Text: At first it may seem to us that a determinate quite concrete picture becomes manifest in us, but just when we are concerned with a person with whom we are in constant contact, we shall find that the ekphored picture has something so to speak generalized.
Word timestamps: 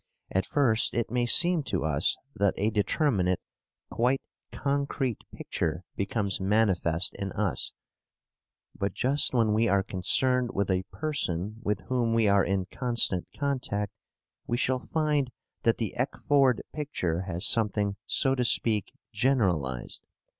At 0.31 0.47
first 0.47 0.95
it 0.95 1.11
may 1.11 1.27
seem 1.27 1.61
to 1.65 1.85
us 1.85 2.17
that 2.35 2.55
a 2.57 2.71
determinate 2.71 3.37
quite 3.91 4.19
concrete 4.51 5.19
picture 5.31 5.83
becomes 5.95 6.41
manifest 6.41 7.13
in 7.19 7.31
us, 7.33 7.73
but 8.75 8.95
just 8.95 9.31
when 9.31 9.53
we 9.53 9.67
are 9.67 9.83
concerned 9.83 10.49
with 10.53 10.71
a 10.71 10.85
person 10.91 11.57
with 11.61 11.81
whom 11.81 12.15
we 12.15 12.27
are 12.27 12.43
in 12.43 12.65
constant 12.71 13.27
contact, 13.37 13.93
we 14.47 14.57
shall 14.57 14.79
find 14.79 15.29
that 15.61 15.77
the 15.77 15.93
ekphored 15.95 16.61
picture 16.73 17.21
has 17.27 17.45
something 17.45 17.95
so 18.07 18.33
to 18.33 18.43
speak 18.43 18.91
generalized. 19.13 20.01